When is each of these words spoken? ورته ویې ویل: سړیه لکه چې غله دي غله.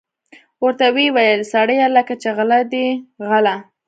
ورته 0.63 0.85
ویې 0.95 1.07
ویل: 1.15 1.41
سړیه 1.53 1.87
لکه 1.97 2.13
چې 2.21 2.29
غله 2.37 2.59
دي 2.71 2.85
غله. 3.29 3.55